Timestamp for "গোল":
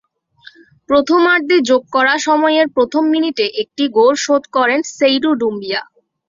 3.97-4.13